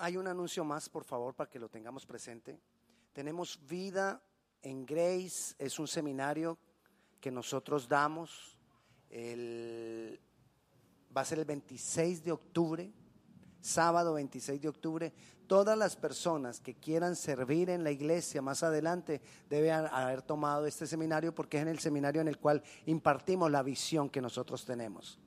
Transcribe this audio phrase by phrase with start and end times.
[0.00, 2.58] hay un anuncio más, por favor, para que lo tengamos presente.
[3.12, 4.22] Tenemos Vida
[4.62, 6.58] en Grace, es un seminario
[7.20, 8.56] que nosotros damos.
[11.14, 12.90] va a ser el 26 de octubre,
[13.60, 15.12] sábado 26 de octubre.
[15.46, 19.20] Todas las personas que quieran servir en la iglesia más adelante
[19.50, 23.62] deben haber tomado este seminario porque es en el seminario en el cual impartimos la
[23.62, 25.18] visión que nosotros tenemos.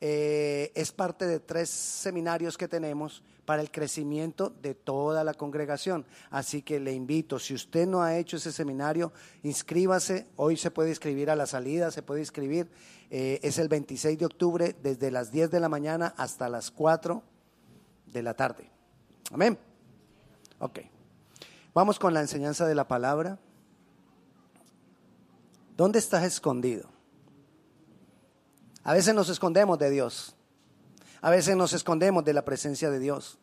[0.00, 6.06] Eh, es parte de tres seminarios que tenemos para el crecimiento de toda la congregación.
[6.30, 10.26] Así que le invito, si usted no ha hecho ese seminario, inscríbase.
[10.36, 12.70] Hoy se puede inscribir a la salida, se puede inscribir.
[13.10, 17.22] Eh, es el 26 de octubre, desde las 10 de la mañana hasta las 4
[18.06, 18.70] de la tarde.
[19.32, 19.58] Amén.
[20.60, 20.80] Ok.
[21.74, 23.38] Vamos con la enseñanza de la palabra.
[25.76, 26.99] ¿Dónde estás escondido?
[28.84, 30.34] A veces nos escondemos de Dios.
[31.20, 33.38] A veces nos escondemos de la presencia de Dios.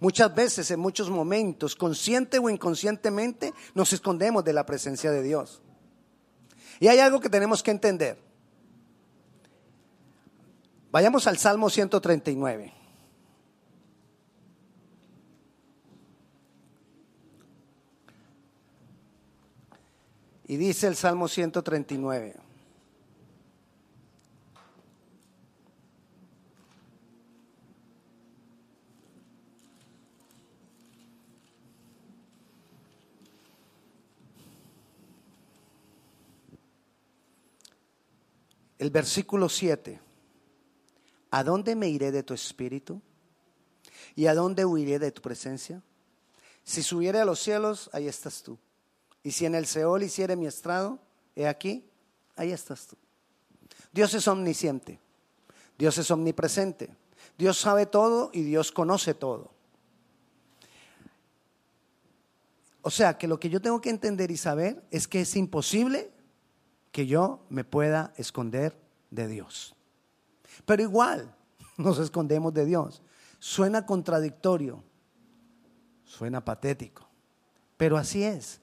[0.00, 5.60] Muchas veces, en muchos momentos, consciente o inconscientemente, nos escondemos de la presencia de Dios.
[6.80, 8.18] Y hay algo que tenemos que entender.
[10.90, 12.72] Vayamos al Salmo 139.
[20.48, 22.41] Y dice el Salmo 139.
[38.82, 40.00] El versículo 7.
[41.30, 43.00] ¿A dónde me iré de tu espíritu?
[44.16, 45.80] ¿Y a dónde huiré de tu presencia?
[46.64, 48.58] Si subiere a los cielos, ahí estás tú.
[49.22, 50.98] Y si en el Seol hiciere mi estrado,
[51.36, 51.88] he aquí,
[52.34, 52.96] ahí estás tú.
[53.92, 54.98] Dios es omnisciente.
[55.78, 56.92] Dios es omnipresente.
[57.38, 59.52] Dios sabe todo y Dios conoce todo.
[62.80, 66.10] O sea que lo que yo tengo que entender y saber es que es imposible
[66.92, 68.81] que yo me pueda esconder
[69.12, 69.76] de Dios.
[70.66, 71.32] Pero igual
[71.76, 73.02] nos escondemos de Dios.
[73.38, 74.82] Suena contradictorio,
[76.04, 77.08] suena patético,
[77.76, 78.60] pero así es.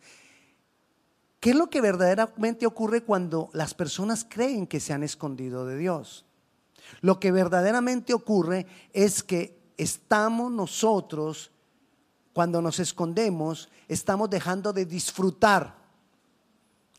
[1.39, 5.77] ¿Qué es lo que verdaderamente ocurre cuando las personas creen que se han escondido de
[5.77, 6.25] Dios?
[7.01, 11.51] Lo que verdaderamente ocurre es que estamos nosotros,
[12.33, 15.77] cuando nos escondemos, estamos dejando de disfrutar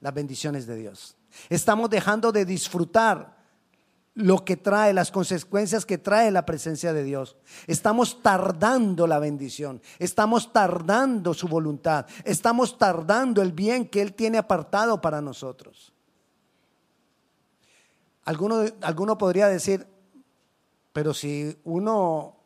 [0.00, 1.16] las bendiciones de Dios.
[1.48, 3.39] Estamos dejando de disfrutar
[4.20, 7.36] lo que trae, las consecuencias que trae la presencia de Dios.
[7.66, 14.38] Estamos tardando la bendición, estamos tardando su voluntad, estamos tardando el bien que Él tiene
[14.38, 15.92] apartado para nosotros.
[18.24, 19.86] Alguno, alguno podría decir,
[20.92, 22.36] pero si uno,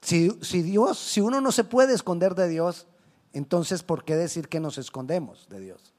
[0.00, 2.86] si, si Dios, si uno no se puede esconder de Dios,
[3.32, 5.95] entonces, ¿por qué decir que nos escondemos de Dios?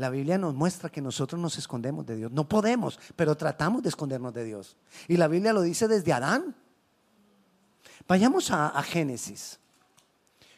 [0.00, 2.32] La Biblia nos muestra que nosotros nos escondemos de Dios.
[2.32, 4.78] No podemos, pero tratamos de escondernos de Dios.
[5.08, 6.56] Y la Biblia lo dice desde Adán.
[8.08, 9.60] Vayamos a, Génesis.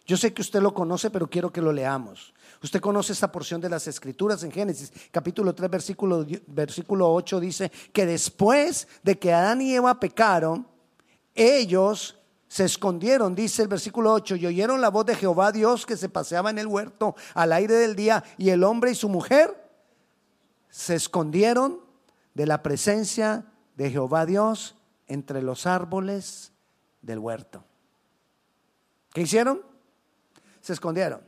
[0.07, 2.33] Yo sé que usted lo conoce, pero quiero que lo leamos.
[2.63, 7.73] Usted conoce esta porción de las Escrituras en Génesis, capítulo 3, versículo, versículo 8, dice
[7.93, 10.69] que después de que Adán y Eva pecaron,
[11.35, 12.17] ellos
[12.53, 16.11] se escondieron, dice el versículo 8, y oyeron la voz de Jehová Dios que se
[16.11, 19.71] paseaba en el huerto al aire del día, y el hombre y su mujer
[20.69, 21.81] se escondieron
[22.35, 24.77] de la presencia de Jehová Dios
[25.07, 26.53] entre los árboles
[27.01, 27.65] del huerto.
[29.15, 29.63] ¿Qué hicieron?
[30.61, 31.23] Se escondieron.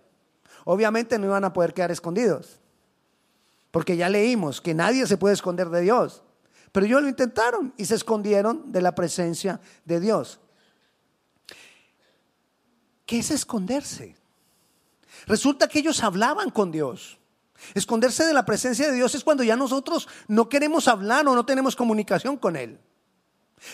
[0.67, 2.61] Obviamente no iban a poder quedar escondidos,
[3.71, 6.23] porque ya leímos que nadie se puede esconder de Dios.
[6.71, 10.39] Pero ellos lo intentaron y se escondieron de la presencia de Dios.
[13.15, 14.17] ¿Qué es esconderse?
[15.29, 17.21] Resulta que ellos hablaban con Dios.
[17.73, 21.47] Esconderse de la presencia de Dios es cuando ya nosotros no queremos hablar o no
[21.47, 22.81] tenemos comunicación con Él.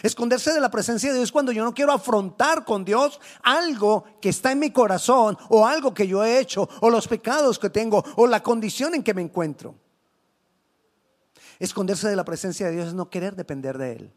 [0.03, 4.05] Esconderse de la presencia de Dios es cuando yo no quiero afrontar con Dios algo
[4.21, 7.71] que está en mi corazón o algo que yo he hecho o los pecados que
[7.71, 9.75] tengo o la condición en que me encuentro.
[11.59, 14.13] Esconderse de la presencia de Dios es no querer depender de Él.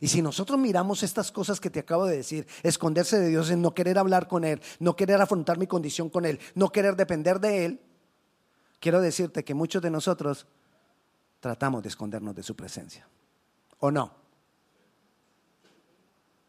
[0.00, 3.56] Y si nosotros miramos estas cosas que te acabo de decir, esconderse de Dios es
[3.56, 7.40] no querer hablar con Él, no querer afrontar mi condición con Él, no querer depender
[7.40, 7.80] de Él,
[8.80, 10.46] quiero decirte que muchos de nosotros
[11.40, 13.08] tratamos de escondernos de su presencia.
[13.80, 14.12] ¿O no?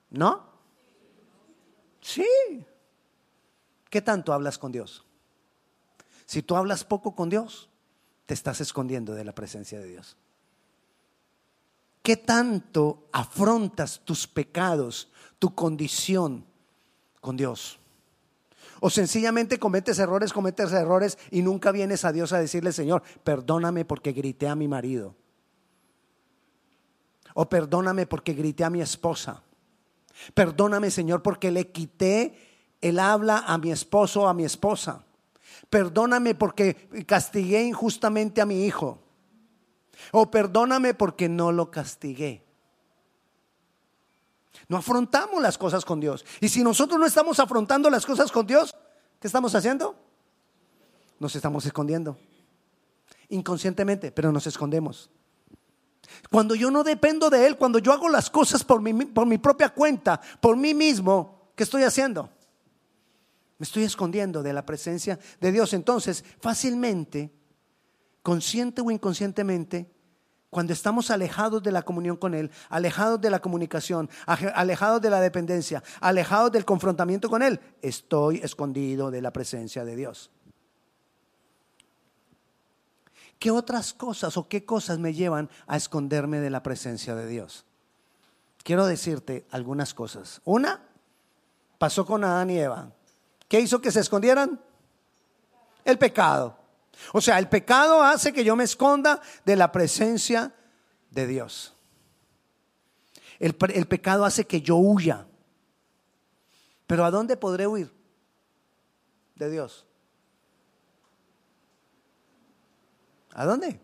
[0.09, 0.45] ¿No?
[2.01, 2.25] Sí.
[3.89, 5.05] ¿Qué tanto hablas con Dios?
[6.25, 7.69] Si tú hablas poco con Dios,
[8.25, 10.17] te estás escondiendo de la presencia de Dios.
[12.07, 16.45] ¿Qué tanto afrontas tus pecados, tu condición
[17.19, 17.81] con Dios?
[18.79, 23.83] O sencillamente cometes errores, cometes errores y nunca vienes a Dios a decirle, Señor, perdóname
[23.83, 25.15] porque grité a mi marido.
[27.33, 29.43] O perdóname porque grité a mi esposa.
[30.33, 32.37] Perdóname, Señor, porque le quité
[32.79, 35.03] el habla a mi esposo o a mi esposa.
[35.69, 39.06] Perdóname porque castigué injustamente a mi hijo.
[40.11, 42.45] O perdóname porque no lo castigué.
[44.67, 46.25] No afrontamos las cosas con Dios.
[46.41, 48.75] Y si nosotros no estamos afrontando las cosas con Dios,
[49.19, 49.95] ¿qué estamos haciendo?
[51.19, 52.17] Nos estamos escondiendo.
[53.29, 55.09] Inconscientemente, pero nos escondemos.
[56.29, 59.37] Cuando yo no dependo de Él, cuando yo hago las cosas por mi, por mi
[59.37, 62.29] propia cuenta, por mí mismo, ¿qué estoy haciendo?
[63.57, 65.73] Me estoy escondiendo de la presencia de Dios.
[65.73, 67.31] Entonces, fácilmente,
[68.27, 69.89] consciente o inconscientemente,
[70.49, 75.21] cuando estamos alejados de la comunión con Él, alejados de la comunicación, alejados de la
[75.21, 80.29] dependencia, alejados del confrontamiento con Él, estoy escondido de la presencia de Dios.
[83.39, 87.63] ¿Qué otras cosas o qué cosas me llevan a esconderme de la presencia de Dios?
[88.61, 90.41] Quiero decirte algunas cosas.
[90.43, 90.81] Una,
[91.77, 92.91] pasó con Adán y Eva.
[93.47, 94.59] ¿Qué hizo que se escondieran?
[95.85, 96.56] El pecado.
[97.13, 100.53] O sea, el pecado hace que yo me esconda de la presencia
[101.11, 101.73] de Dios.
[103.39, 105.27] El, pecado hace que yo huya.
[106.87, 107.93] Pero ¿a dónde podré huir?
[109.35, 109.85] De Dios.
[113.33, 113.79] ¿A dónde?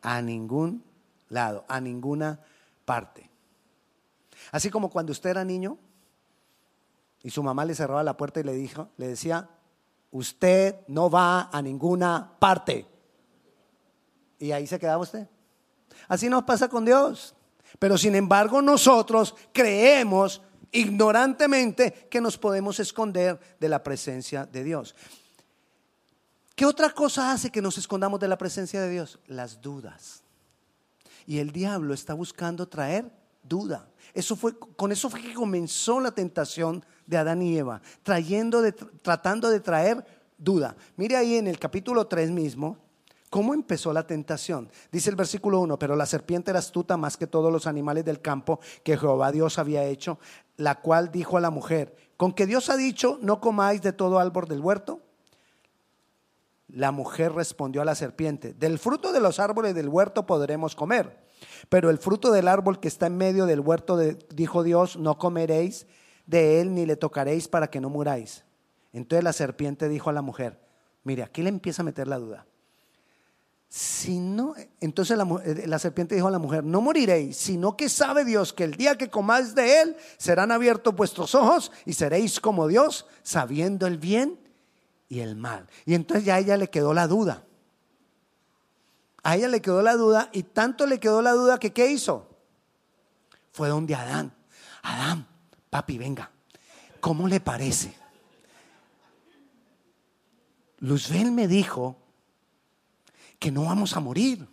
[0.00, 0.82] A ningún
[1.28, 2.40] lado, a ninguna
[2.84, 3.28] parte.
[4.50, 5.78] Así como cuando usted era niño
[7.22, 9.48] y su mamá le cerraba la puerta y le dijo, le decía,
[10.12, 12.86] usted no va a ninguna parte.
[14.38, 15.26] Y ahí se quedaba usted.
[16.06, 17.34] Así nos pasa con Dios.
[17.78, 24.94] Pero sin embargo nosotros creemos ignorantemente que nos podemos esconder de la presencia de Dios.
[26.54, 29.18] ¿Qué otra cosa hace que nos escondamos de la presencia de Dios?
[29.26, 30.22] Las dudas.
[31.26, 33.10] Y el diablo está buscando traer
[33.42, 33.88] duda.
[34.12, 38.72] Eso fue, con eso fue que comenzó la tentación de Adán y Eva, trayendo de,
[38.72, 40.04] tratando de traer
[40.38, 40.74] duda.
[40.96, 42.78] Mire ahí en el capítulo 3 mismo,
[43.32, 44.68] ¿Cómo empezó la tentación?
[44.90, 48.20] Dice el versículo 1, pero la serpiente era astuta más que todos los animales del
[48.20, 50.18] campo que Jehová Dios había hecho,
[50.58, 54.18] la cual dijo a la mujer, ¿con que Dios ha dicho, no comáis de todo
[54.18, 55.00] árbol del huerto?
[56.68, 61.24] La mujer respondió a la serpiente, del fruto de los árboles del huerto podremos comer,
[61.70, 65.86] pero el fruto del árbol que está en medio del huerto, dijo Dios, no comeréis
[66.26, 68.44] de él ni le tocaréis para que no muráis.
[68.92, 70.58] Entonces la serpiente dijo a la mujer,
[71.04, 72.46] mire, aquí le empieza a meter la duda.
[73.68, 77.88] Si no, entonces la, eh, la, serpiente dijo a la mujer, no moriréis, sino que
[77.88, 82.38] sabe Dios que el día que comáis de él serán abiertos vuestros ojos y seréis
[82.38, 84.38] como Dios, sabiendo el bien
[85.08, 85.68] y el mal.
[85.86, 87.44] Y entonces ya a ella le quedó la duda.
[89.22, 92.28] A ella le quedó la duda y tanto le quedó la duda que ¿qué hizo?
[93.52, 94.34] Fue donde Adán.
[94.82, 95.26] Adán,
[95.72, 96.30] papi, venga.
[97.00, 97.94] ¿Cómo le parece?
[100.80, 101.96] Luzbel me dijo
[103.38, 104.46] que no vamos a morir,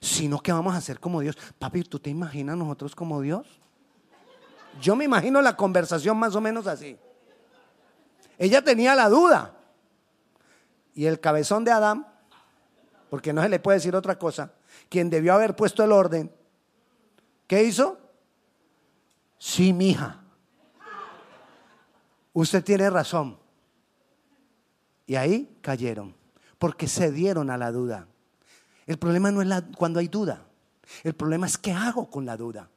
[0.00, 1.36] sino que vamos a ser como Dios.
[1.58, 3.46] Papi, ¿tú te imaginas nosotros como Dios?
[4.80, 6.96] Yo me imagino la conversación más o menos así.
[8.38, 9.56] Ella tenía la duda.
[10.94, 12.06] Y el cabezón de Adán,
[13.10, 14.54] porque no se le puede decir otra cosa,
[14.88, 16.32] quien debió haber puesto el orden,
[17.46, 18.07] ¿qué hizo?
[19.38, 20.20] Sí, mija.
[22.32, 23.38] Usted tiene razón.
[25.06, 26.14] Y ahí cayeron,
[26.58, 28.06] porque se dieron a la duda.
[28.86, 30.44] El problema no es la, cuando hay duda.
[31.02, 32.68] El problema es qué hago con la duda.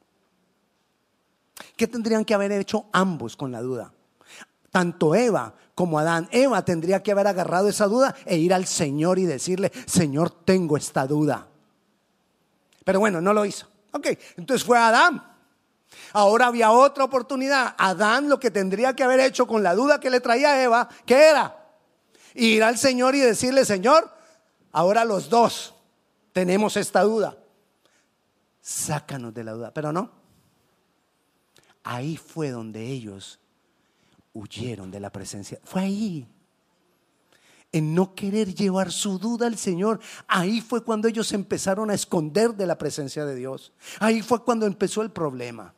[1.76, 3.92] ¿Qué tendrían que haber hecho ambos con la duda?
[4.72, 6.28] tanto Eva como Adán.
[6.32, 10.76] Eva tendría que haber agarrado esa duda e ir al Señor y decirle, Señor, tengo
[10.76, 11.46] esta duda.
[12.82, 13.68] Pero bueno, no lo hizo.
[13.92, 15.22] Ok, entonces fue Adán.
[16.12, 17.74] Ahora había otra oportunidad.
[17.78, 20.88] Adán lo que tendría que haber hecho con la duda que le traía a Eva,
[21.06, 21.58] ¿qué era?
[22.34, 24.10] Ir al Señor y decirle, Señor,
[24.72, 25.74] ahora los dos
[26.32, 27.36] tenemos esta duda.
[28.60, 29.72] Sácanos de la duda.
[29.72, 30.10] Pero no.
[31.84, 33.40] Ahí fue donde ellos
[34.32, 35.58] huyeron de la presencia.
[35.64, 36.28] Fue ahí.
[37.72, 39.98] En no querer llevar su duda al Señor.
[40.28, 43.72] Ahí fue cuando ellos empezaron a esconder de la presencia de Dios.
[43.98, 45.74] Ahí fue cuando empezó el problema.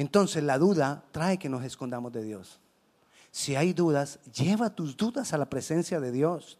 [0.00, 2.58] Entonces la duda trae que nos escondamos de Dios.
[3.30, 6.58] Si hay dudas, lleva tus dudas a la presencia de Dios.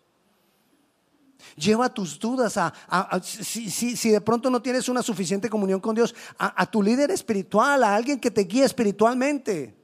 [1.57, 2.75] Lleva tus dudas a,
[3.23, 7.95] si, de pronto no tienes una suficiente comunión con Dios, a, tu líder espiritual, a
[7.95, 9.75] alguien que te guíe espiritualmente.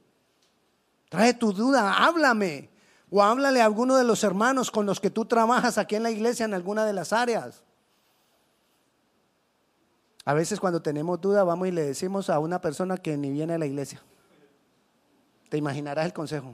[1.09, 2.69] Trae tu duda, háblame.
[3.09, 6.11] O háblale a alguno de los hermanos con los que tú trabajas aquí en la
[6.11, 7.63] iglesia en alguna de las áreas.
[10.27, 13.53] A veces cuando tenemos duda vamos y le decimos a una persona que ni viene
[13.53, 14.01] a la iglesia.
[15.47, 16.53] Te imaginarás el consejo.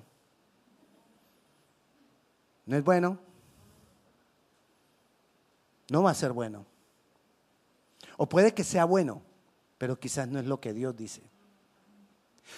[2.67, 3.17] ¿No es bueno?
[5.89, 6.67] No va a ser bueno.
[8.17, 9.23] O puede que sea bueno,
[9.79, 11.23] pero quizás no es lo que Dios dice.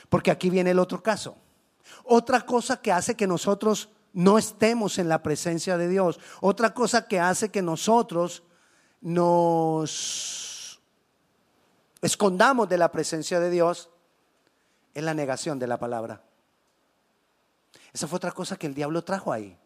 [0.10, 1.38] Porque aquí viene el otro caso.
[2.04, 6.20] Otra cosa que hace que nosotros no estemos en la presencia de Dios.
[6.42, 8.44] Otra cosa que hace que nosotros
[9.00, 10.45] nos
[12.06, 13.90] escondamos de la presencia de Dios,
[14.94, 16.22] es la negación de la palabra.
[17.92, 19.58] Esa fue otra cosa que el diablo trajo ahí.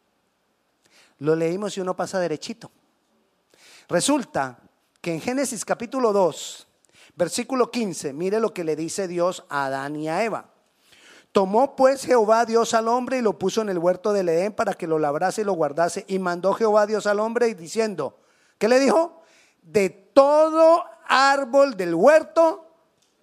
[1.17, 2.71] Lo leímos y uno pasa derechito.
[3.89, 4.57] Resulta
[5.01, 6.67] que en Génesis capítulo 2,
[7.15, 10.49] versículo 15, mire lo que le dice Dios a Adán y a Eva.
[11.33, 14.73] Tomó pues Jehová Dios al hombre y lo puso en el huerto del Edén para
[14.75, 16.05] que lo labrase y lo guardase.
[16.07, 18.17] Y mandó Jehová Dios al hombre diciendo,
[18.57, 19.21] ¿qué le dijo?
[19.61, 22.65] De todo árbol del huerto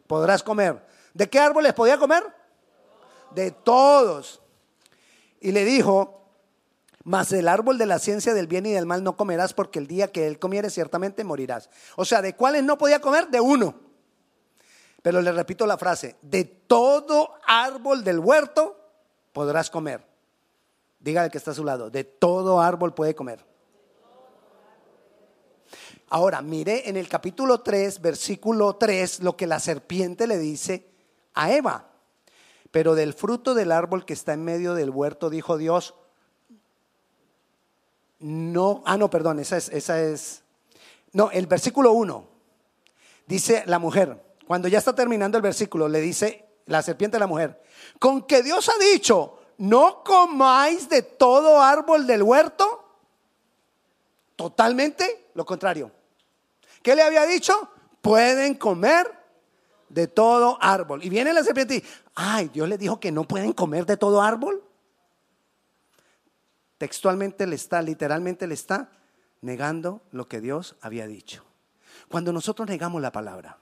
[0.06, 0.84] podrás comer.
[1.14, 2.22] ¿De qué árboles podía comer?
[3.30, 4.42] De todos.
[5.40, 6.16] Y le dijo,
[7.04, 9.86] mas el árbol de la ciencia del bien y del mal no comerás porque el
[9.86, 11.70] día que él comiere ciertamente morirás.
[11.96, 13.28] O sea, ¿de cuáles no podía comer?
[13.28, 13.74] De uno.
[15.02, 18.76] Pero le repito la frase, de todo árbol del huerto
[19.32, 20.04] podrás comer.
[20.98, 23.44] Dígale que está a su lado, de todo árbol puede comer.
[26.08, 30.86] Ahora, mire en el capítulo 3, versículo 3, lo que la serpiente le dice
[31.34, 31.90] a Eva.
[32.70, 35.94] Pero del fruto del árbol que está en medio del huerto, dijo Dios,
[38.20, 40.42] no, ah, no, perdón, esa es, esa es,
[41.12, 42.26] no, el versículo 1,
[43.26, 47.26] dice la mujer, cuando ya está terminando el versículo, le dice la serpiente a la
[47.26, 47.62] mujer,
[47.98, 52.84] con que Dios ha dicho, no comáis de todo árbol del huerto,
[54.34, 55.90] totalmente lo contrario.
[56.86, 57.68] ¿Qué le había dicho?
[58.00, 59.12] Pueden comer
[59.88, 61.02] de todo árbol.
[61.04, 64.22] Y viene la serpiente y, ay, Dios le dijo que no pueden comer de todo
[64.22, 64.62] árbol.
[66.78, 68.92] Textualmente le está, literalmente le está
[69.40, 71.44] negando lo que Dios había dicho.
[72.08, 73.58] Cuando nosotros negamos la palabra,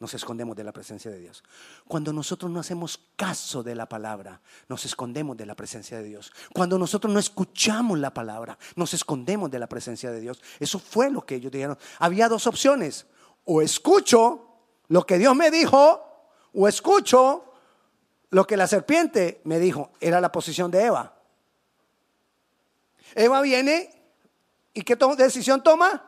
[0.00, 1.44] nos escondemos de la presencia de Dios.
[1.86, 6.32] Cuando nosotros no hacemos caso de la palabra, nos escondemos de la presencia de Dios.
[6.52, 10.42] Cuando nosotros no escuchamos la palabra, nos escondemos de la presencia de Dios.
[10.58, 11.78] Eso fue lo que ellos dijeron.
[11.98, 13.06] Había dos opciones.
[13.44, 14.48] O escucho
[14.88, 16.02] lo que Dios me dijo,
[16.52, 17.52] o escucho
[18.30, 19.92] lo que la serpiente me dijo.
[20.00, 21.14] Era la posición de Eva.
[23.14, 23.94] Eva viene
[24.72, 26.04] y ¿qué decisión toma?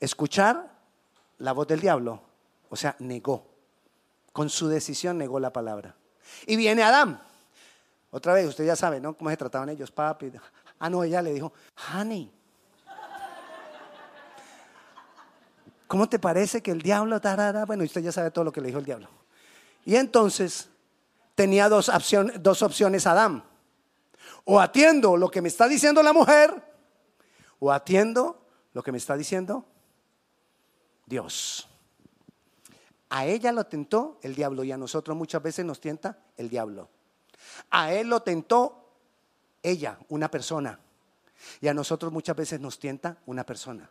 [0.00, 0.73] Escuchar
[1.38, 2.20] la voz del diablo.
[2.68, 3.46] O sea, negó.
[4.32, 5.94] Con su decisión negó la palabra.
[6.46, 7.20] Y viene Adán.
[8.10, 9.14] Otra vez, usted ya sabe, ¿no?
[9.14, 10.32] Cómo se trataban ellos, papi.
[10.78, 11.52] Ah, no, ella le dijo,
[11.92, 12.30] honey.
[15.86, 17.64] ¿Cómo te parece que el diablo, tarara?
[17.64, 19.08] bueno, usted ya sabe todo lo que le dijo el diablo.
[19.84, 20.68] Y entonces
[21.34, 23.44] tenía dos, opciones, dos opciones Adán.
[24.44, 26.62] O atiendo lo que me está diciendo la mujer,
[27.58, 29.64] o atiendo lo que me está diciendo
[31.06, 31.68] Dios.
[33.10, 36.88] A ella lo tentó el diablo y a nosotros muchas veces nos tienta el diablo.
[37.70, 38.90] A él lo tentó
[39.62, 40.80] ella, una persona.
[41.60, 43.88] Y a nosotros muchas veces nos tienta una persona.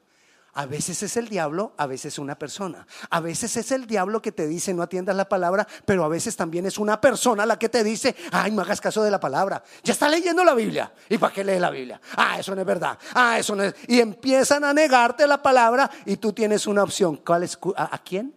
[0.56, 2.86] A veces es el diablo, a veces una persona.
[3.10, 6.36] A veces es el diablo que te dice no atiendas la palabra, pero a veces
[6.36, 9.64] también es una persona la que te dice, ay, no hagas caso de la palabra.
[9.84, 10.94] Ya está leyendo la Biblia.
[11.10, 12.00] ¿Y para qué lee la Biblia?
[12.16, 13.00] Ah, eso no es verdad.
[13.16, 13.74] Ah, eso no es.
[13.88, 17.18] Y empiezan a negarte la palabra y tú tienes una opción.
[17.26, 18.36] ¿Cuál a, ¿A quién?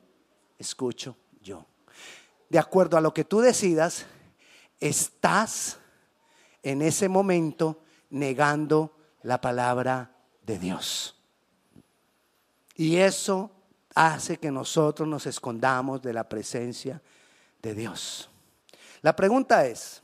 [0.59, 1.67] Escucho yo.
[2.49, 4.07] De acuerdo a lo que tú decidas,
[4.81, 5.77] estás
[6.63, 11.16] en ese momento negando la palabra de Dios.
[12.77, 13.51] Y eso
[13.95, 17.01] hace que nosotros nos escondamos de la presencia
[17.63, 18.29] de Dios.
[19.01, 20.03] La pregunta es,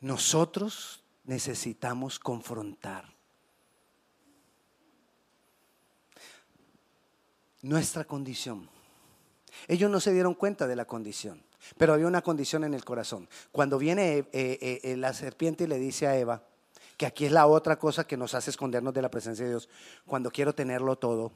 [0.00, 3.04] nosotros necesitamos confrontar
[7.62, 8.68] nuestra condición.
[9.66, 11.42] Ellos no se dieron cuenta de la condición,
[11.76, 13.28] pero había una condición en el corazón.
[13.50, 16.44] Cuando viene eh, eh, eh, la serpiente y le dice a Eva,
[16.98, 19.68] que aquí es la otra cosa que nos hace escondernos de la presencia de Dios,
[20.04, 21.32] cuando quiero tenerlo todo.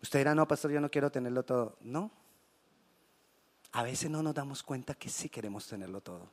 [0.00, 1.76] Usted dirá, no, pastor, yo no quiero tenerlo todo.
[1.80, 2.12] No.
[3.72, 6.30] A veces no nos damos cuenta que sí queremos tenerlo todo.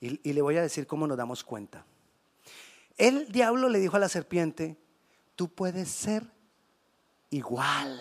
[0.00, 1.84] Y, y le voy a decir cómo nos damos cuenta.
[2.96, 4.78] El diablo le dijo a la serpiente,
[5.34, 6.30] tú puedes ser
[7.30, 8.00] igual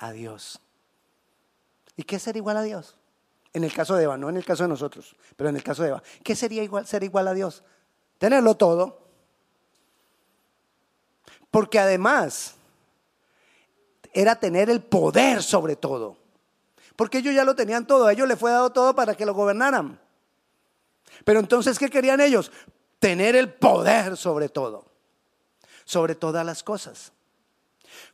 [0.00, 0.60] a Dios.
[1.94, 2.96] ¿Y qué es ser igual a Dios?
[3.52, 5.82] En el caso de Eva, no en el caso de nosotros, pero en el caso
[5.82, 6.02] de Eva.
[6.22, 7.64] ¿Qué sería igual, ser igual a Dios?
[8.18, 9.00] Tenerlo todo.
[11.50, 12.54] Porque además
[14.12, 16.16] era tener el poder sobre todo.
[16.96, 19.34] Porque ellos ya lo tenían todo, a ellos les fue dado todo para que lo
[19.34, 19.98] gobernaran.
[21.24, 22.52] Pero entonces, ¿qué querían ellos?
[22.98, 24.84] Tener el poder sobre todo,
[25.84, 27.12] sobre todas las cosas.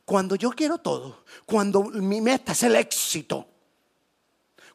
[0.05, 3.45] Cuando yo quiero todo, cuando mi meta es el éxito,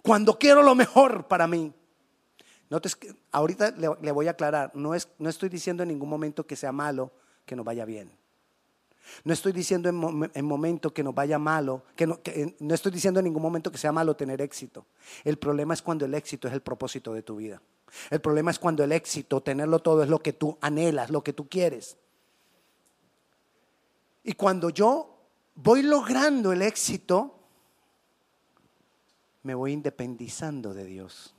[0.03, 1.73] cuando quiero lo mejor para mí.
[2.69, 6.47] Notes que ahorita le, voy a aclarar, no, es, no estoy diciendo en ningún momento
[6.47, 7.13] que sea malo
[7.45, 8.11] que nos vaya bien.
[9.25, 12.91] No estoy diciendo en, en momento que nos vaya malo, que no, que no estoy
[12.91, 14.87] diciendo en ningún momento que sea malo tener éxito.
[15.23, 17.61] El problema es cuando el éxito es el propósito de tu vida.
[18.11, 21.33] El problema es cuando el éxito, tenerlo todo, es lo que tú anhelas, lo que
[21.33, 21.99] tú quieres.
[24.25, 25.19] Y cuando yo
[25.55, 27.42] voy logrando el éxito,
[29.43, 31.35] me voy independizando de Dios.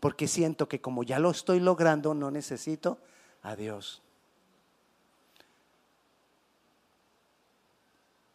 [0.00, 2.98] Porque siento que como ya lo estoy logrando, no necesito
[3.42, 4.02] a Dios.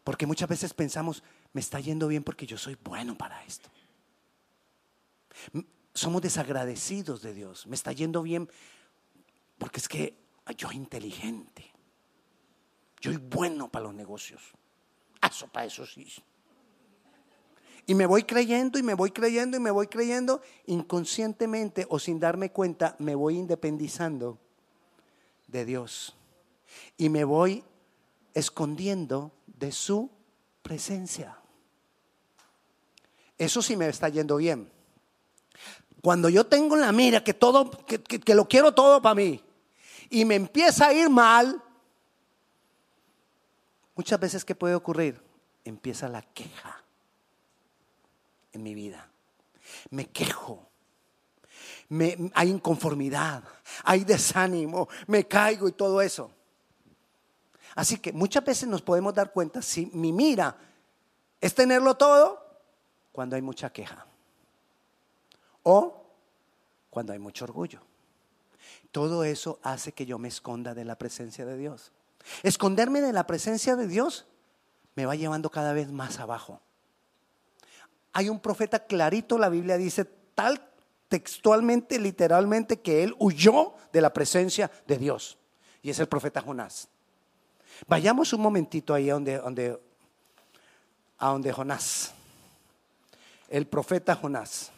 [0.03, 1.23] Porque muchas veces pensamos,
[1.53, 3.69] me está yendo bien porque yo soy bueno para esto.
[5.93, 7.65] Somos desagradecidos de Dios.
[7.67, 8.49] Me está yendo bien
[9.57, 10.17] porque es que
[10.57, 11.71] yo soy inteligente.
[12.99, 14.41] Yo soy bueno para los negocios.
[15.21, 16.05] Eso para eso sí.
[17.85, 22.19] Y me voy creyendo y me voy creyendo y me voy creyendo, inconscientemente o sin
[22.19, 24.39] darme cuenta, me voy independizando
[25.47, 26.15] de Dios.
[26.97, 27.63] Y me voy
[28.33, 30.09] escondiendo de su
[30.61, 31.37] presencia.
[33.37, 34.71] Eso sí me está yendo bien.
[36.01, 39.43] Cuando yo tengo en la mira que todo, que, que lo quiero todo para mí,
[40.09, 41.61] y me empieza a ir mal,
[43.95, 45.21] muchas veces ¿qué puede ocurrir?
[45.65, 46.82] Empieza la queja
[48.53, 49.09] en mi vida.
[49.89, 50.69] Me quejo.
[51.89, 53.43] Me, hay inconformidad,
[53.83, 56.31] hay desánimo, me caigo y todo eso.
[57.75, 60.55] Así que muchas veces nos podemos dar cuenta si mi mira
[61.41, 62.43] es tenerlo todo
[63.11, 64.05] cuando hay mucha queja
[65.63, 66.05] o
[66.89, 67.81] cuando hay mucho orgullo.
[68.91, 71.91] Todo eso hace que yo me esconda de la presencia de Dios.
[72.43, 74.25] Esconderme de la presencia de Dios
[74.95, 76.61] me va llevando cada vez más abajo
[78.13, 80.69] hay un profeta clarito, la Biblia dice tal
[81.09, 85.37] textualmente, literalmente, que él huyó de la presencia de Dios.
[85.81, 86.87] Y es el profeta Jonás.
[87.87, 89.79] Vayamos un momentito ahí a donde,
[91.17, 92.13] a donde Jonás,
[93.49, 94.71] el profeta Jonás.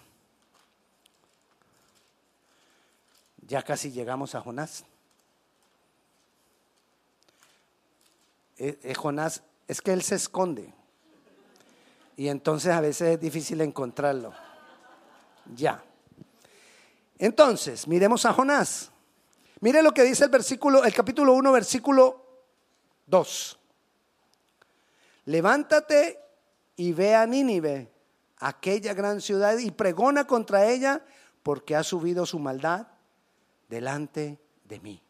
[3.48, 4.86] Ya casi llegamos a Jonás.
[8.58, 10.74] Eh, eh, Jonás, es que él se esconde.
[12.18, 14.34] Y entonces a veces es difícil encontrarlo.
[15.54, 15.84] Ya.
[17.18, 18.92] Entonces, miremos a Jonás.
[19.60, 22.26] Mire lo que dice el versículo, el capítulo 1, versículo
[23.08, 23.60] 2.
[25.26, 26.20] Levántate
[26.76, 27.92] y ve a Nínive,
[28.38, 31.04] aquella gran ciudad, y pregona contra ella,
[31.42, 32.88] porque ha subido su maldad
[33.70, 35.02] delante de mí.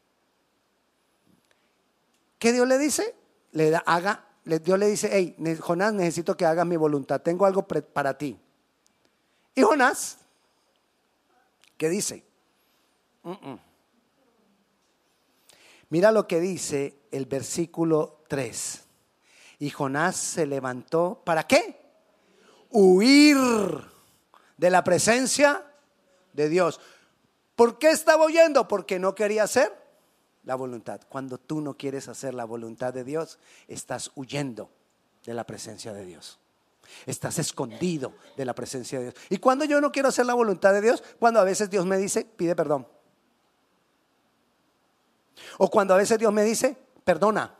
[2.39, 3.15] ¿Qué Dios le dice?
[3.51, 7.67] Le da, haga Dios le dice, hey, Jonás, necesito que hagas mi voluntad, tengo algo
[7.67, 8.39] para ti.
[9.55, 10.19] Y Jonás,
[11.77, 12.23] ¿qué dice?
[15.89, 18.83] Mira lo que dice el versículo 3.
[19.59, 21.81] Y Jonás se levantó, ¿para qué?
[22.69, 23.37] Huir
[24.57, 25.65] de la presencia
[26.33, 26.79] de Dios.
[27.55, 28.67] ¿Por qué estaba huyendo?
[28.67, 29.84] Porque no quería hacer
[30.45, 31.01] la voluntad.
[31.09, 34.69] Cuando tú no quieres hacer la voluntad de Dios, estás huyendo
[35.25, 36.39] de la presencia de Dios.
[37.05, 39.15] Estás escondido de la presencia de Dios.
[39.29, 41.97] Y cuando yo no quiero hacer la voluntad de Dios, cuando a veces Dios me
[41.97, 42.87] dice, pide perdón.
[45.57, 47.55] O cuando a veces Dios me dice, perdona.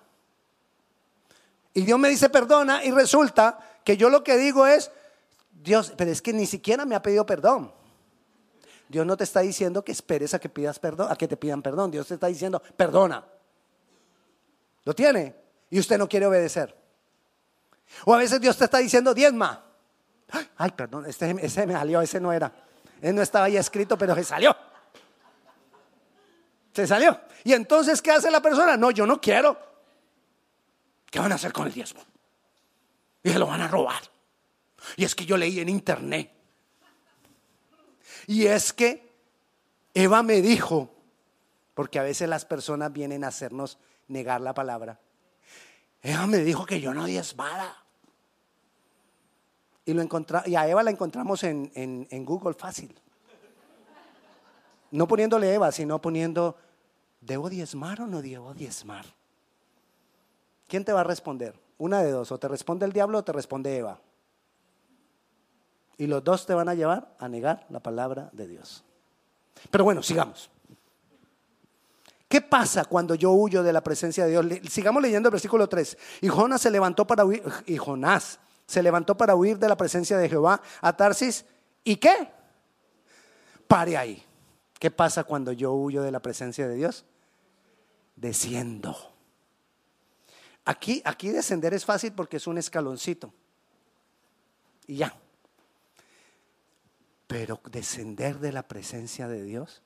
[1.74, 4.91] Y Dios me dice, perdona, y resulta que yo lo que digo es,
[5.52, 7.74] Dios, pero es que ni siquiera me ha pedido perdón.
[8.88, 11.62] Dios no te está diciendo que esperes a que pidas perdón, a que te pidan
[11.62, 11.91] perdón.
[11.91, 13.26] Dios te está diciendo, perdona.
[14.84, 15.36] Lo tiene
[15.69, 16.76] y usted no quiere obedecer.
[18.06, 19.63] O a veces Dios te está diciendo, diezma.
[20.58, 22.52] Ay, perdón, este, ese me salió, ese no era.
[23.02, 24.56] Él no estaba ahí escrito, pero se salió.
[26.74, 27.19] Se salió.
[27.43, 28.76] Y entonces, ¿qué hace la persona?
[28.78, 29.58] No, yo no quiero.
[31.10, 32.02] ¿Qué van a hacer con el diezmo?
[33.24, 34.02] Y se lo van a robar.
[34.98, 36.35] Y es que yo leí en internet
[38.27, 39.11] y es que
[39.93, 40.91] Eva me dijo,
[41.73, 44.99] Porque a veces las personas vienen a hacernos negar la palabra.
[46.01, 47.83] Eva me dijo que yo no diezmara.
[49.85, 52.99] Y, lo encontra, y a Eva la encontramos en, en Google fácil.
[54.91, 56.57] No poniéndole Eva, sino poniendo,
[57.21, 59.05] ¿debo diezmar o no debo diezmar?
[60.67, 61.59] ¿Quién te va a responder?
[61.77, 63.99] Una de dos, o te responde el diablo o te responde Eva.
[65.97, 68.84] Y los dos te van a llevar a negar la palabra de Dios.
[69.71, 70.49] Pero bueno, sigamos.
[72.27, 74.45] ¿Qué pasa cuando yo huyo de la presencia de Dios?
[74.69, 75.97] Sigamos leyendo el versículo 3.
[76.21, 80.17] Y Jonás se levantó para huir, y Jonás se levantó para huir de la presencia
[80.17, 81.45] de Jehová a Tarsis.
[81.84, 82.31] ¿Y qué?
[83.67, 84.23] Pare ahí.
[84.79, 87.05] ¿Qué pasa cuando yo huyo de la presencia de Dios?
[88.15, 88.97] Desciendo.
[90.65, 93.31] Aquí, aquí descender es fácil porque es un escaloncito.
[94.88, 95.15] Y ya.
[97.38, 99.82] Pero descender de la presencia de Dios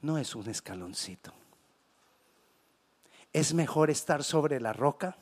[0.00, 1.34] no es un escaloncito.
[3.34, 5.18] Es mejor estar sobre la roca,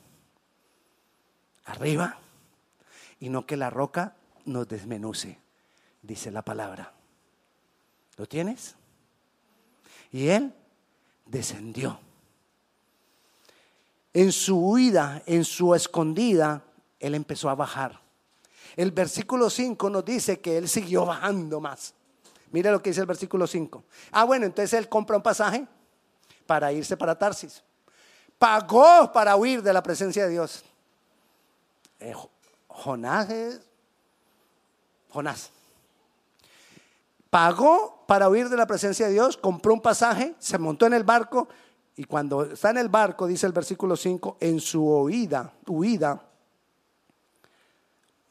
[1.65, 2.17] arriba,
[3.19, 5.37] y no que la roca nos desmenuce,
[6.01, 6.93] dice la palabra.
[8.15, 8.77] ¿Lo tienes?
[10.13, 10.53] Y él
[11.25, 11.99] descendió.
[14.13, 16.63] En su huida, en su escondida,
[17.01, 18.02] él empezó a bajar.
[18.75, 21.93] El versículo 5 nos dice que él siguió bajando más.
[22.51, 23.83] Mire lo que dice el versículo 5.
[24.11, 25.67] Ah, bueno, entonces él compra un pasaje
[26.45, 27.63] para irse para Tarsis.
[28.37, 30.63] Pagó para huir de la presencia de Dios.
[31.99, 32.13] Eh,
[32.67, 33.61] Jonás es
[35.09, 35.51] Jonás.
[37.29, 41.03] Pagó para huir de la presencia de Dios, compró un pasaje, se montó en el
[41.03, 41.47] barco
[41.95, 46.21] y cuando está en el barco, dice el versículo 5, en su huida, huida,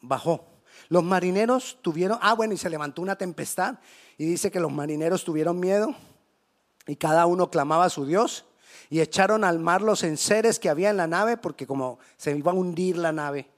[0.02, 0.44] bajó.
[0.88, 3.76] Los marineros tuvieron, ah bueno, y se levantó una tempestad
[4.18, 5.94] y dice que los marineros tuvieron miedo
[6.86, 8.44] y cada uno clamaba a su Dios
[8.90, 12.52] y echaron al mar los enseres que había en la nave porque como se iba
[12.52, 13.48] a hundir la nave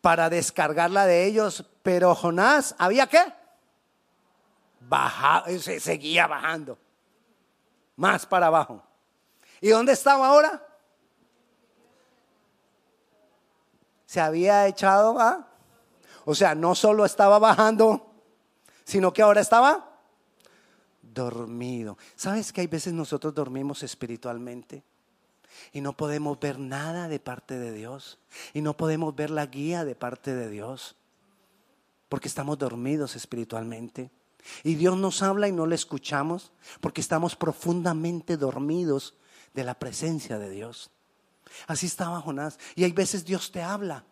[0.00, 3.20] para descargarla de ellos, pero Jonás, ¿había qué?
[4.80, 6.78] Baja, se seguía bajando,
[7.96, 8.82] más para abajo.
[9.60, 10.67] ¿Y dónde estaba ahora?
[14.08, 15.46] Se había echado a...
[16.24, 18.10] O sea, no solo estaba bajando,
[18.84, 20.00] sino que ahora estaba
[21.02, 21.98] dormido.
[22.16, 24.82] ¿Sabes que hay veces nosotros dormimos espiritualmente?
[25.74, 28.18] Y no podemos ver nada de parte de Dios.
[28.54, 30.96] Y no podemos ver la guía de parte de Dios.
[32.08, 34.10] Porque estamos dormidos espiritualmente.
[34.64, 39.18] Y Dios nos habla y no le escuchamos porque estamos profundamente dormidos
[39.52, 40.90] de la presencia de Dios.
[41.66, 42.58] Así estaba Jonás.
[42.74, 44.04] Y hay veces Dios te habla.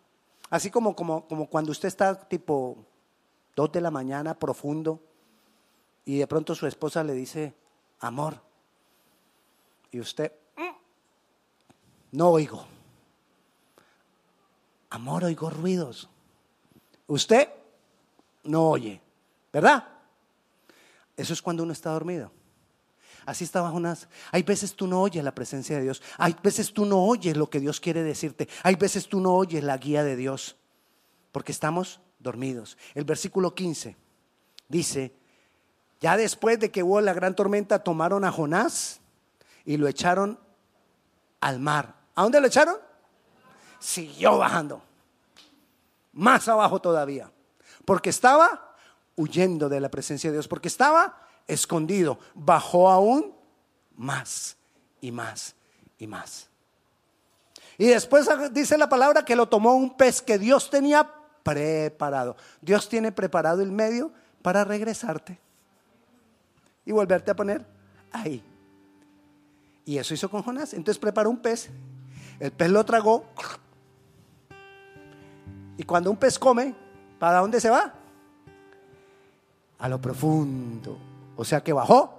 [0.49, 2.85] Así como, como, como cuando usted está tipo
[3.55, 5.01] dos de la mañana profundo
[6.05, 7.53] y de pronto su esposa le dice,
[7.99, 8.41] amor.
[9.91, 10.31] Y usted,
[12.11, 12.65] no oigo.
[14.89, 16.09] Amor, oigo ruidos.
[17.07, 17.49] Usted
[18.43, 19.01] no oye,
[19.51, 19.87] ¿verdad?
[21.15, 22.31] Eso es cuando uno está dormido.
[23.27, 24.07] Así estaba Jonás.
[24.31, 26.01] Hay veces tú no oyes la presencia de Dios.
[26.17, 28.47] Hay veces tú no oyes lo que Dios quiere decirte.
[28.63, 30.55] Hay veces tú no oyes la guía de Dios.
[31.33, 32.77] Porque estamos dormidos.
[32.95, 33.97] El versículo 15
[34.69, 35.13] dice,
[35.99, 39.01] ya después de que hubo la gran tormenta, tomaron a Jonás
[39.65, 40.39] y lo echaron
[41.41, 41.95] al mar.
[42.15, 42.77] ¿A dónde lo echaron?
[43.77, 44.81] Siguió bajando.
[46.13, 47.29] Más abajo todavía.
[47.83, 48.73] Porque estaba
[49.17, 50.47] huyendo de la presencia de Dios.
[50.47, 53.33] Porque estaba escondido, bajó aún
[53.95, 54.57] más
[55.01, 55.55] y más
[55.97, 56.49] y más.
[57.77, 61.09] Y después dice la palabra que lo tomó un pez que Dios tenía
[61.43, 62.35] preparado.
[62.61, 65.39] Dios tiene preparado el medio para regresarte
[66.85, 67.65] y volverte a poner
[68.11, 68.43] ahí.
[69.85, 70.73] Y eso hizo con Jonás.
[70.73, 71.69] Entonces preparó un pez,
[72.39, 73.25] el pez lo tragó.
[75.77, 76.75] Y cuando un pez come,
[77.19, 77.93] ¿para dónde se va?
[79.77, 80.97] A lo profundo
[81.37, 82.17] o sea que bajó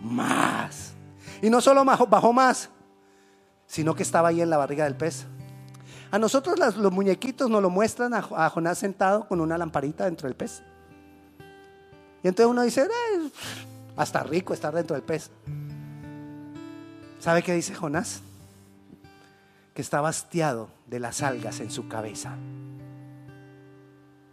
[0.00, 0.92] más.
[1.42, 2.70] Y no solo bajó, más,
[3.66, 5.26] sino que estaba ahí en la barriga del pez.
[6.10, 10.36] A nosotros los muñequitos nos lo muestran a, Jonás sentado con una lamparita dentro del
[10.36, 10.62] pez.
[12.22, 13.30] Y entonces uno dice, eh,
[13.96, 15.30] hasta rico estar dentro del pez.
[17.18, 18.20] ¿Sabe qué dice Jonás?
[19.74, 22.36] Que está hastiado de las algas en su cabeza.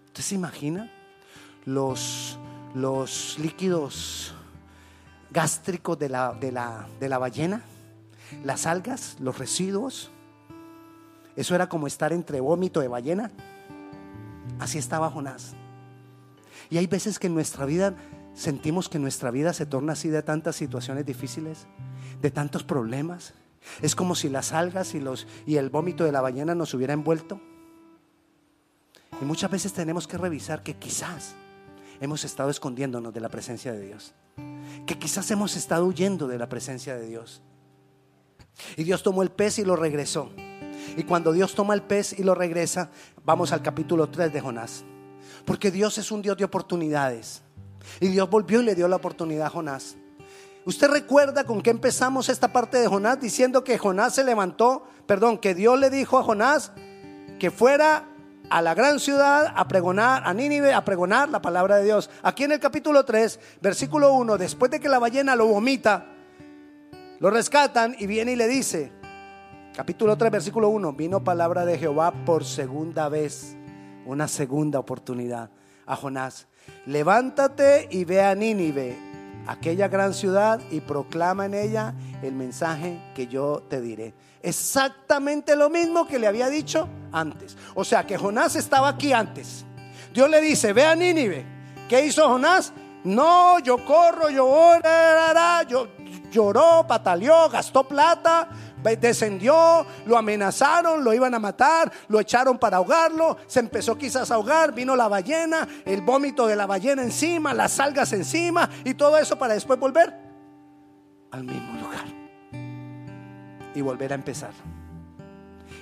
[0.08, 0.92] ¿Usted se imagina
[1.66, 2.38] los
[2.74, 4.34] los líquidos
[5.32, 7.64] gástricos de la, de la, ballena,
[8.44, 10.12] las algas, los residuos.
[11.36, 13.32] Eso era como estar entre vómito de ballena.
[14.60, 15.54] Así estaba Jonás.
[16.70, 17.96] Y hay veces que en nuestra vida
[18.34, 21.68] sentimos que nuestra vida se torna así de tantas situaciones difíciles,
[22.22, 23.34] de tantos problemas.
[23.82, 26.94] Es como si las algas y, los, y el vómito de la ballena nos hubiera
[26.94, 27.40] envuelto.
[29.22, 31.36] Y muchas veces tenemos que revisar que quizás
[32.02, 34.14] hemos estado escondiéndonos de la presencia de Dios.
[34.86, 37.42] Que quizás hemos estado huyendo de la presencia de Dios.
[38.76, 40.32] Y Dios tomó el pez y lo regresó.
[40.98, 42.90] Y cuando Dios toma el pez y lo regresa,
[43.24, 44.84] vamos al capítulo 3 de Jonás.
[45.46, 47.44] Porque Dios es un Dios de oportunidades.
[48.00, 49.96] Y Dios volvió y le dio la oportunidad a Jonás.
[50.66, 55.38] ¿Usted recuerda con qué empezamos esta parte de Jonás diciendo que Jonás se levantó, perdón,
[55.38, 56.72] que Dios le dijo a Jonás
[57.40, 58.11] que fuera
[58.52, 62.10] a la gran ciudad a pregonar, a Nínive, a pregonar la palabra de Dios.
[62.22, 66.06] Aquí en el capítulo 3, versículo 1, después de que la ballena lo vomita,
[67.20, 68.92] lo rescatan y viene y le dice,
[69.74, 73.56] capítulo 3, versículo 1, vino palabra de Jehová por segunda vez,
[74.06, 75.50] una segunda oportunidad
[75.86, 76.48] a Jonás.
[76.86, 78.98] Levántate y ve a Nínive,
[79.48, 84.14] aquella gran ciudad, y proclama en ella el mensaje que yo te diré.
[84.42, 87.58] Exactamente lo mismo que le había dicho antes.
[87.76, 89.66] O sea que Jonás estaba aquí antes.
[90.14, 91.46] Dios le dice, ve a Nínive.
[91.88, 92.74] ¿Qué hizo Jonás?
[93.04, 94.80] No, yo corro, yo
[95.68, 95.88] yo
[96.32, 98.50] lloró, pataleó, gastó plata,
[99.00, 104.36] descendió, lo amenazaron, lo iban a matar, lo echaron para ahogarlo, se empezó quizás a
[104.36, 109.18] ahogar, vino la ballena, el vómito de la ballena encima, las algas encima y todo
[109.18, 110.14] eso para después volver
[111.32, 112.06] al mismo lugar
[113.74, 114.52] y volver a empezar.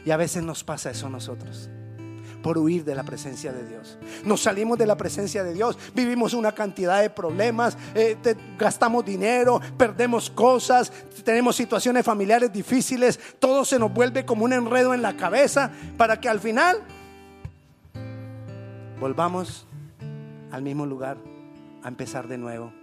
[0.05, 1.69] Y a veces nos pasa eso a nosotros
[2.41, 3.97] por huir de la presencia de Dios.
[4.23, 8.17] Nos salimos de la presencia de Dios, vivimos una cantidad de problemas, eh,
[8.57, 10.91] gastamos dinero, perdemos cosas,
[11.23, 16.19] tenemos situaciones familiares difíciles, todo se nos vuelve como un enredo en la cabeza para
[16.19, 16.77] que al final
[18.99, 19.65] volvamos
[20.51, 21.17] al mismo lugar
[21.83, 22.73] a empezar de nuevo.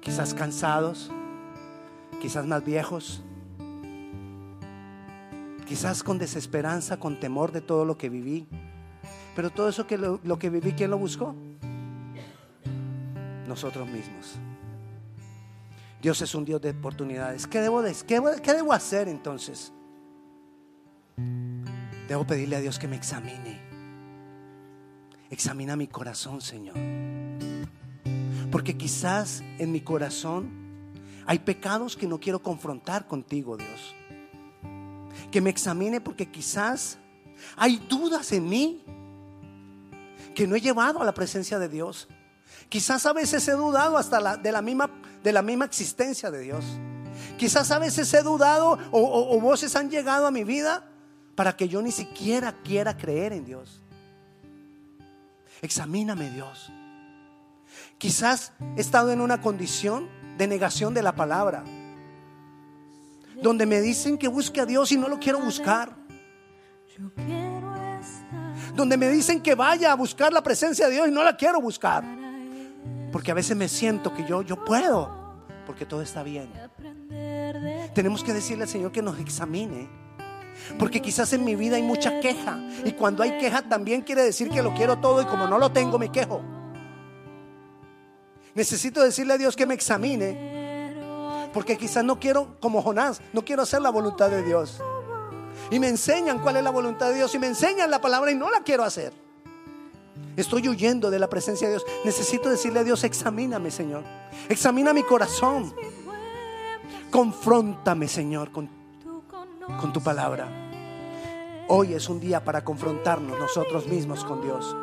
[0.00, 1.10] Quizás cansados,
[2.20, 3.22] quizás más viejos,
[5.70, 8.48] quizás con desesperanza, con temor de todo lo que viví.
[9.36, 11.32] Pero todo eso que lo, que viví, ¿quién lo buscó?
[13.46, 14.34] Nosotros mismos.
[16.02, 17.46] Dios es un Dios de oportunidades.
[17.46, 19.72] ¿Qué debo, qué debo hacer entonces?
[22.08, 23.60] Debo pedirle a Dios que me examine.
[25.30, 26.74] Examina mi corazón, Señor.
[28.50, 30.50] Porque quizás en mi corazón
[31.26, 33.94] hay pecados que no quiero confrontar contigo, Dios
[35.30, 36.98] que me examine porque quizás
[37.56, 38.84] hay dudas en mí
[40.34, 42.08] que no he llevado a la presencia de Dios.
[42.68, 44.90] Quizás a veces he dudado hasta la, de, la misma,
[45.22, 46.64] de la misma existencia de Dios.
[47.36, 50.88] Quizás a veces he dudado o voces han llegado a mi vida
[51.34, 53.82] para que yo ni siquiera quiera creer en Dios.
[55.62, 56.70] Examíname Dios.
[57.98, 61.64] Quizás he estado en una condición de negación de la palabra
[63.36, 65.94] donde me dicen que busque a Dios y no lo quiero buscar.
[68.74, 71.60] Donde me dicen que vaya a buscar la presencia de Dios y no la quiero
[71.60, 72.04] buscar.
[73.12, 76.50] Porque a veces me siento que yo, yo puedo, porque todo está bien.
[77.94, 79.88] Tenemos que decirle al Señor que nos examine.
[80.78, 82.58] Porque quizás en mi vida hay mucha queja.
[82.84, 85.72] Y cuando hay queja también quiere decir que lo quiero todo y como no lo
[85.72, 86.42] tengo me quejo.
[88.54, 90.59] Necesito decirle a Dios que me examine
[91.52, 94.80] porque quizás no quiero, como Jonás, no quiero hacer la voluntad de Dios.
[95.70, 98.34] Y me enseñan cuál es la voluntad de Dios y me enseñan la palabra y
[98.34, 99.12] no la quiero hacer.
[100.36, 101.86] Estoy huyendo de la presencia de Dios.
[102.04, 104.04] Necesito decirle a Dios, examíname, Señor.
[104.48, 105.74] Examina mi corazón.
[107.10, 108.70] Confróntame, Señor, con,
[109.80, 110.48] con tu palabra.
[111.68, 114.74] Hoy es un día para confrontarnos nosotros mismos con Dios.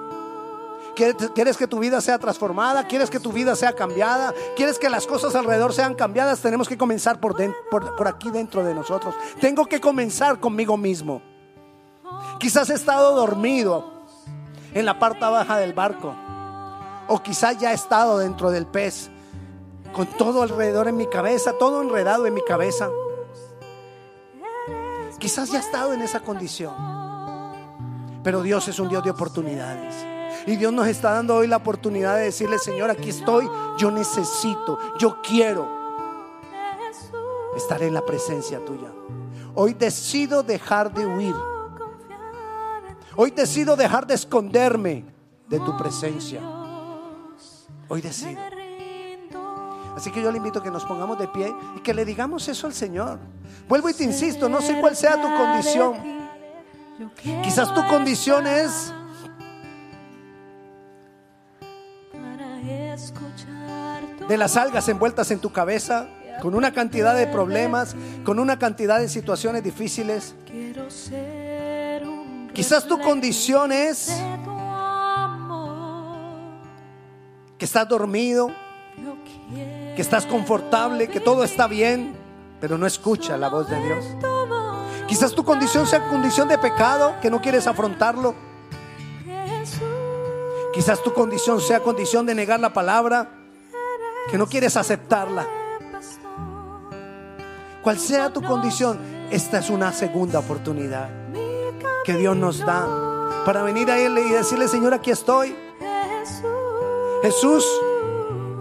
[0.97, 2.87] ¿Quieres que tu vida sea transformada?
[2.87, 4.33] ¿Quieres que tu vida sea cambiada?
[4.55, 6.39] ¿Quieres que las cosas alrededor sean cambiadas?
[6.39, 7.37] Tenemos que comenzar por,
[8.07, 9.13] aquí dentro de nosotros.
[9.39, 11.21] Tengo que comenzar conmigo mismo.
[12.39, 13.85] Quizás he estado dormido
[14.73, 16.15] en la parte baja del barco.
[17.07, 19.11] O quizás ya he estado dentro del pez.
[19.93, 22.89] Con todo alrededor en mi cabeza, todo enredado en mi cabeza.
[25.19, 26.73] Quizás ya he estado en esa condición.
[28.23, 30.16] Pero Dios es un Dios de oportunidades.
[30.47, 34.79] Y Dios nos está dando hoy la oportunidad de decirle, Señor, aquí estoy, yo necesito,
[34.97, 35.67] yo quiero
[37.57, 38.87] estar en la presencia tuya.
[39.55, 41.35] Hoy decido dejar de huir.
[43.17, 45.03] Hoy decido dejar de esconderme
[45.49, 46.39] de tu presencia.
[47.89, 48.39] Hoy decido.
[49.97, 52.47] Así que yo le invito a que nos pongamos de pie y que le digamos
[52.47, 53.19] eso al Señor.
[53.67, 55.95] Vuelvo y te insisto, no sé cuál sea tu condición.
[57.43, 58.93] Quizás tu condición es
[64.27, 66.07] de las algas envueltas en tu cabeza,
[66.41, 70.35] con una cantidad de problemas, con una cantidad de situaciones difíciles.
[72.53, 74.11] Quizás tu condición es
[77.57, 78.51] que estás dormido,
[79.95, 82.15] que estás confortable, que todo está bien,
[82.59, 84.05] pero no escucha la voz de Dios.
[85.07, 88.46] Quizás tu condición sea condición de pecado, que no quieres afrontarlo.
[90.77, 93.31] Quizás tu condición sea condición de negar la palabra,
[94.29, 95.47] que no quieres aceptarla.
[97.81, 98.99] Cual sea tu condición,
[99.31, 101.09] esta es una segunda oportunidad
[102.05, 105.55] que Dios nos da para venir a Él y decirle, Señor, aquí estoy.
[107.23, 107.65] Jesús.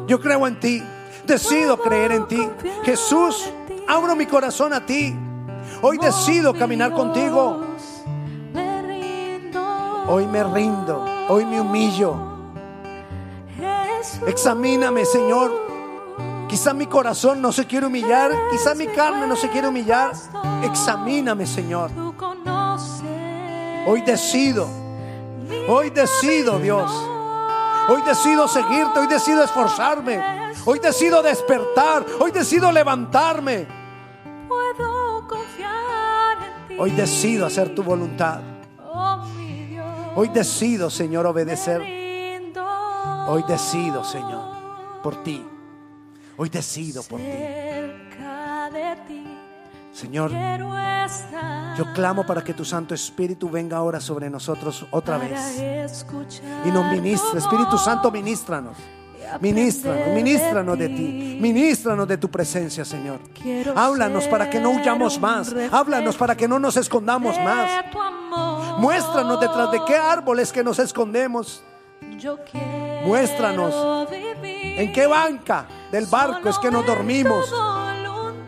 [0.06, 0.82] Yo creo en ti.
[1.26, 2.48] Decido creer en ti.
[2.82, 3.52] Jesús,
[3.86, 5.14] abro mi corazón a ti.
[5.82, 7.60] Hoy decido caminar contigo.
[10.08, 11.15] Hoy me rindo.
[11.28, 12.16] Hoy me humillo.
[14.26, 15.50] Examíname, Señor.
[16.48, 18.32] Quizá mi corazón no se quiere humillar.
[18.50, 20.12] Quizá mi carne no se quiere humillar.
[20.62, 21.90] Examíname, Señor.
[23.86, 24.68] Hoy decido.
[25.68, 26.90] Hoy decido, Dios.
[27.88, 29.00] Hoy decido seguirte.
[29.00, 30.52] Hoy decido esforzarme.
[30.64, 32.06] Hoy decido despertar.
[32.20, 33.66] Hoy decido levantarme.
[36.78, 38.40] Hoy decido hacer tu voluntad.
[40.16, 41.82] Hoy decido, Señor, obedecer.
[43.28, 45.44] Hoy decido, Señor, por ti.
[46.38, 47.32] Hoy decido por ti.
[49.92, 50.30] Señor,
[51.76, 55.62] yo clamo para que tu Santo Espíritu venga ahora sobre nosotros otra vez.
[56.64, 57.32] Y nos ministre.
[57.32, 58.76] tu Espíritu Santo, ministranos.
[59.40, 61.38] Ministranos, ministranos de ti.
[61.40, 63.20] Ministranos de tu presencia, Señor.
[63.74, 65.54] Háblanos para que no huyamos más.
[65.70, 67.84] Háblanos para que no nos escondamos más.
[68.78, 71.62] Muéstranos detrás de qué árboles que nos escondemos.
[73.04, 77.52] Muéstranos En qué banca del barco es que nos dormimos.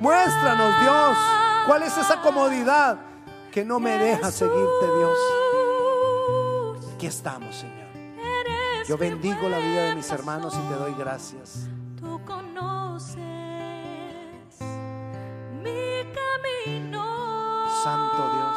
[0.00, 1.18] Muéstranos, Dios,
[1.66, 2.98] cuál es esa comodidad
[3.50, 5.18] que no me deja seguirte, Dios.
[6.94, 7.77] Aquí estamos, Señor.
[8.88, 11.68] Yo bendigo la vida de mis hermanos y te doy gracias.
[12.00, 13.18] Tú conoces
[15.62, 17.66] mi camino.
[17.84, 18.56] Santo Dios.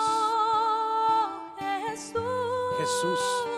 [2.79, 3.50] Jesús.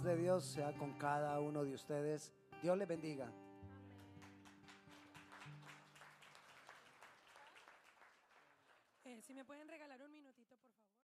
[0.00, 2.32] De Dios sea con cada uno de ustedes.
[2.62, 3.30] Dios les bendiga.
[9.04, 9.71] Eh, si me pueden.